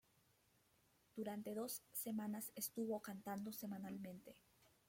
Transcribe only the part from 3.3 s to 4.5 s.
semanalmente.